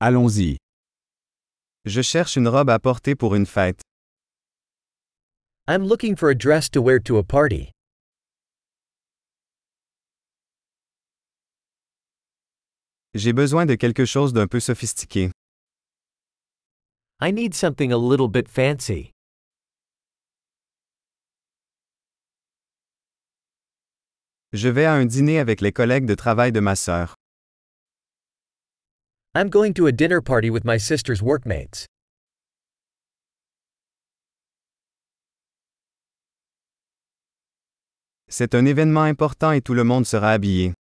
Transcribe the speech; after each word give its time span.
Allons-y. 0.00 0.58
Je 1.84 2.02
cherche 2.02 2.36
une 2.36 2.46
robe 2.46 2.70
à 2.70 2.78
porter 2.78 3.16
pour 3.16 3.34
une 3.34 3.46
fête. 3.46 3.80
I'm 5.66 5.82
looking 5.88 6.14
for 6.14 6.30
a 6.30 6.36
dress 6.36 6.70
to 6.70 6.80
wear 6.80 7.00
to 7.02 7.18
a 7.18 7.24
party. 7.24 7.72
J'ai 13.14 13.32
besoin 13.32 13.66
de 13.66 13.74
quelque 13.74 14.04
chose 14.04 14.32
d'un 14.32 14.46
peu 14.46 14.60
sophistiqué. 14.60 15.32
I 17.20 17.32
need 17.32 17.52
something 17.52 17.92
a 17.92 17.98
little 17.98 18.28
bit 18.28 18.48
fancy. 18.48 19.10
Je 24.52 24.68
vais 24.68 24.84
à 24.84 24.94
un 24.94 25.06
dîner 25.06 25.40
avec 25.40 25.60
les 25.60 25.72
collègues 25.72 26.06
de 26.06 26.14
travail 26.14 26.52
de 26.52 26.60
ma 26.60 26.76
sœur. 26.76 27.16
I'm 29.34 29.50
going 29.50 29.74
to 29.74 29.86
a 29.86 29.92
dinner 29.92 30.22
party 30.22 30.48
with 30.48 30.64
my 30.64 30.78
sister's 30.78 31.22
workmates. 31.22 31.86
C'est 38.30 38.54
un 38.54 38.64
événement 38.64 39.04
important 39.04 39.52
et 39.52 39.60
tout 39.60 39.74
le 39.74 39.84
monde 39.84 40.06
sera 40.06 40.32
habillé. 40.32 40.72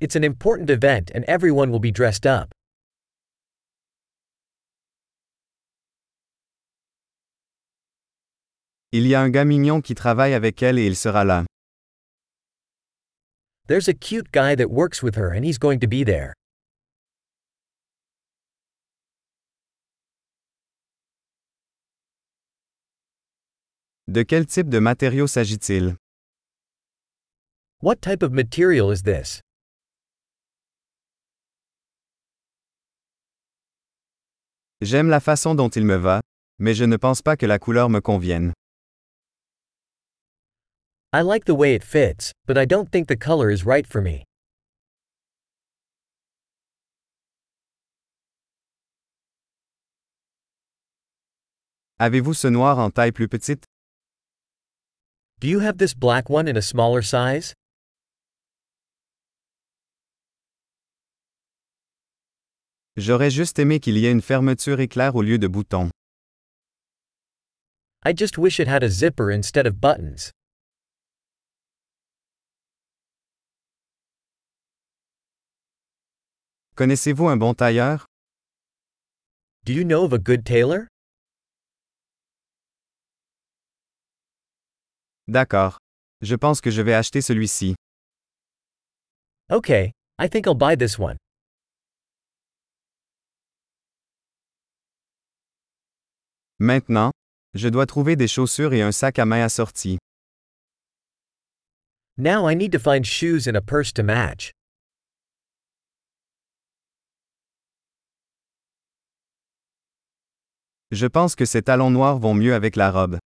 It's 0.00 0.14
an 0.14 0.22
important 0.24 0.70
event 0.70 1.10
and 1.14 1.24
everyone 1.26 1.70
will 1.70 1.80
be 1.80 1.92
dressed 1.92 2.24
up. 2.24 2.52
Il 8.92 9.06
y 9.06 9.14
a 9.14 9.20
un 9.20 9.30
gars 9.30 9.44
mignon 9.44 9.80
qui 9.80 9.94
travaille 9.94 10.34
avec 10.34 10.62
elle 10.62 10.78
et 10.78 10.86
il 10.86 10.96
sera 10.96 11.24
là. 11.24 11.44
There's 13.66 13.88
a 13.88 13.94
cute 13.94 14.32
guy 14.32 14.54
that 14.56 14.70
works 14.70 15.02
with 15.02 15.16
her 15.16 15.30
and 15.32 15.44
he's 15.44 15.58
going 15.58 15.80
to 15.80 15.86
be 15.86 16.04
there. 16.04 16.34
De 24.10 24.24
quel 24.24 24.44
type 24.44 24.68
de 24.68 24.80
matériau 24.80 25.28
s'agit-il? 25.28 25.94
What 27.80 28.00
type 28.02 28.24
of 28.24 28.32
material 28.32 28.90
is 28.90 29.02
this? 29.04 29.40
J'aime 34.80 35.08
la 35.08 35.20
façon 35.20 35.54
dont 35.54 35.68
il 35.68 35.84
me 35.84 35.94
va, 35.94 36.22
mais 36.58 36.74
je 36.74 36.84
ne 36.84 36.96
pense 36.96 37.22
pas 37.22 37.36
que 37.36 37.46
la 37.46 37.60
couleur 37.60 37.88
me 37.88 38.00
convienne. 38.00 38.52
I 41.12 41.22
like 41.22 41.44
the 41.44 41.54
way 41.54 41.76
it 41.76 41.84
fits, 41.84 42.32
but 42.48 42.58
I 42.58 42.66
don't 42.66 42.90
think 42.90 43.06
the 43.06 43.16
color 43.16 43.48
is 43.48 43.64
right 43.64 43.86
for 43.86 44.02
me. 44.02 44.24
Avez-vous 52.00 52.34
ce 52.34 52.48
noir 52.48 52.80
en 52.80 52.90
taille 52.90 53.12
plus 53.12 53.28
petite? 53.28 53.69
Do 55.40 55.48
you 55.48 55.60
have 55.60 55.78
this 55.78 55.94
black 55.94 56.28
one 56.28 56.46
in 56.46 56.58
a 56.58 56.60
smaller 56.60 57.00
size? 57.00 57.54
J'aurais 62.98 63.30
juste 63.30 63.58
aimé 63.58 63.80
qu'il 63.80 63.96
y 63.96 64.04
ait 64.04 64.12
une 64.12 64.20
fermeture 64.20 64.80
éclair 64.80 65.16
au 65.16 65.22
lieu 65.22 65.38
de 65.38 65.48
boutons. 65.48 65.88
I 68.04 68.12
just 68.12 68.36
wish 68.36 68.60
it 68.60 68.68
had 68.68 68.82
a 68.82 68.90
zipper 68.90 69.30
instead 69.30 69.66
of 69.66 69.80
buttons. 69.80 70.30
Connaissez-vous 76.76 77.28
un 77.28 77.38
bon 77.38 77.54
tailleur? 77.54 78.04
Do 79.64 79.72
you 79.72 79.84
know 79.84 80.04
of 80.04 80.12
a 80.12 80.18
good 80.18 80.44
tailor? 80.44 80.89
D'accord. 85.30 85.78
Je 86.22 86.34
pense 86.34 86.60
que 86.60 86.72
je 86.72 86.82
vais 86.82 86.92
acheter 86.92 87.20
celui-ci. 87.22 87.76
Okay, 89.48 89.92
I 90.18 90.28
think 90.28 90.48
I'll 90.48 90.56
buy 90.56 90.76
this 90.76 90.98
one. 90.98 91.16
Maintenant, 96.58 97.12
je 97.54 97.68
dois 97.68 97.86
trouver 97.86 98.16
des 98.16 98.26
chaussures 98.26 98.74
et 98.74 98.82
un 98.82 98.90
sac 98.90 99.20
à 99.20 99.24
main 99.24 99.44
assortis. 99.44 99.98
Now 102.18 102.48
I 102.48 102.56
need 102.56 102.72
to 102.72 102.80
find 102.80 103.06
shoes 103.06 103.46
and 103.46 103.54
a 103.54 103.60
purse 103.60 103.92
to 103.92 104.02
match. 104.02 104.50
Je 110.90 111.06
pense 111.06 111.36
que 111.36 111.44
ces 111.44 111.62
talons 111.62 111.92
noirs 111.92 112.18
vont 112.18 112.34
mieux 112.34 112.52
avec 112.52 112.74
la 112.74 112.90
robe. 112.90 113.20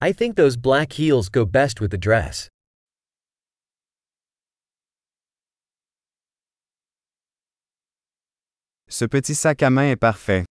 I 0.00 0.12
think 0.12 0.36
those 0.36 0.58
black 0.58 0.92
heels 0.92 1.30
go 1.30 1.46
best 1.46 1.80
with 1.80 1.90
the 1.90 1.98
dress. 1.98 2.48
Ce 8.88 9.06
petit 9.06 9.34
sac 9.34 9.62
à 9.62 9.70
main 9.70 9.90
est 9.90 9.96
parfait. 9.96 10.44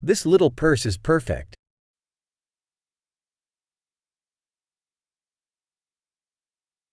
This 0.00 0.24
little 0.24 0.50
purse 0.50 0.86
is 0.86 0.96
perfect. 0.96 1.56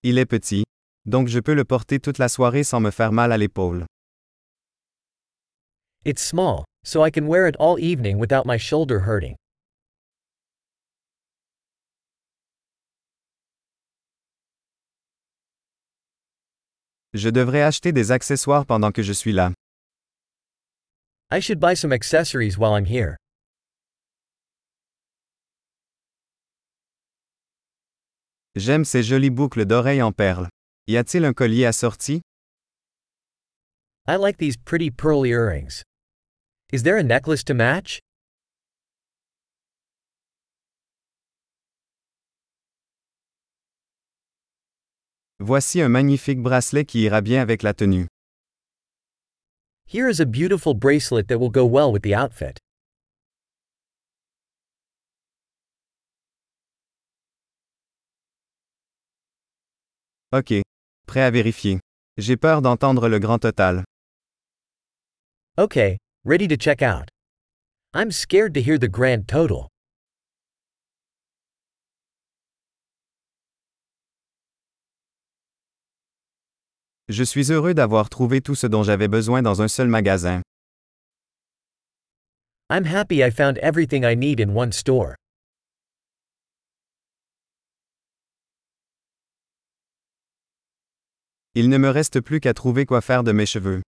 Il 0.02 0.18
est 0.18 0.26
petit, 0.26 0.64
donc 1.06 1.28
je 1.28 1.38
peux 1.38 1.54
le 1.54 1.64
porter 1.64 2.00
toute 2.00 2.18
la 2.18 2.28
soirée 2.28 2.64
sans 2.64 2.80
me 2.80 2.90
faire 2.90 3.12
mal 3.12 3.30
à 3.32 3.38
l'épaule. 3.38 3.86
It's 6.04 6.20
small, 6.20 6.64
so 6.84 7.02
I 7.02 7.10
can 7.10 7.26
wear 7.28 7.46
it 7.46 7.56
all 7.60 7.78
evening 7.78 8.18
without 8.18 8.44
my 8.44 8.58
shoulder 8.58 9.00
hurting. 9.06 9.36
Je 17.14 17.30
devrais 17.30 17.62
acheter 17.62 17.92
des 17.92 18.10
accessoires 18.10 18.66
pendant 18.66 18.90
que 18.90 19.02
je 19.02 19.12
suis 19.12 19.32
là. 19.32 19.52
I 21.30 21.40
should 21.40 21.60
buy 21.60 21.74
some 21.74 21.92
accessories 21.92 22.58
while 22.58 22.74
I'm 22.74 22.86
here. 22.86 23.16
J'aime 28.56 28.84
ces 28.84 29.04
jolies 29.04 29.30
boucles 29.30 29.64
d'oreilles 29.64 30.02
en 30.02 30.12
perles. 30.12 30.48
Y 30.88 30.96
a-t-il 30.96 31.24
un 31.24 31.32
collier 31.32 31.66
assorti? 31.66 32.20
I 34.08 34.16
like 34.16 34.38
these 34.38 34.56
pretty 34.56 34.90
pearl 34.90 35.24
earrings. 35.24 35.82
Is 36.72 36.82
there 36.82 36.96
a 36.96 37.02
necklace 37.02 37.44
to 37.44 37.54
match? 37.54 38.00
Voici 45.46 45.82
un 45.82 45.90
magnifique 45.90 46.40
bracelet 46.40 46.86
qui 46.86 47.00
ira 47.00 47.20
bien 47.20 47.42
avec 47.42 47.62
la 47.62 47.74
tenue. 47.74 48.06
Here 49.86 50.08
is 50.08 50.18
a 50.18 50.24
beautiful 50.24 50.72
bracelet 50.72 51.28
that 51.28 51.38
will 51.38 51.50
go 51.50 51.66
well 51.66 51.92
with 51.92 52.02
the 52.02 52.14
outfit. 52.14 52.58
OK. 60.32 60.62
Prêt 61.06 61.20
à 61.20 61.30
vérifier. 61.30 61.78
J'ai 62.16 62.38
peur 62.38 62.62
d'entendre 62.62 63.10
le 63.10 63.18
grand 63.18 63.38
total. 63.38 63.84
Okay, 65.58 65.98
ready 66.24 66.48
to 66.48 66.56
check 66.56 66.80
out. 66.80 67.10
I'm 67.92 68.10
scared 68.10 68.54
to 68.54 68.62
hear 68.62 68.78
the 68.78 68.88
grand 68.88 69.28
total. 69.28 69.68
Je 77.10 77.22
suis 77.22 77.52
heureux 77.52 77.74
d'avoir 77.74 78.08
trouvé 78.08 78.40
tout 78.40 78.54
ce 78.54 78.66
dont 78.66 78.82
j'avais 78.82 79.08
besoin 79.08 79.42
dans 79.42 79.60
un 79.60 79.68
seul 79.68 79.88
magasin. 79.88 80.40
I'm 82.70 82.86
happy 82.86 83.22
I 83.22 83.30
found 83.30 83.58
everything 83.58 84.04
I 84.04 84.14
need 84.16 84.40
in 84.40 84.54
one 84.56 84.72
store. 84.72 85.14
Il 91.54 91.68
ne 91.68 91.76
me 91.76 91.90
reste 91.90 92.20
plus 92.20 92.40
qu'à 92.40 92.54
trouver 92.54 92.86
quoi 92.86 93.02
faire 93.02 93.22
de 93.22 93.32
mes 93.32 93.46
cheveux. 93.46 93.82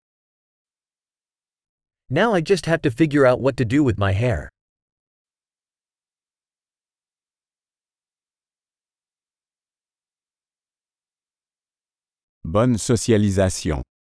Now 2.11 2.37
I 2.37 2.43
just 2.44 2.67
have 2.67 2.82
to 2.82 2.91
figure 2.91 3.25
out 3.26 3.41
what 3.41 3.56
to 3.56 3.64
do 3.64 3.82
with 3.82 3.99
my 3.99 4.12
hair. 4.12 4.50
Bonne 12.56 12.79
socialisation. 12.79 13.82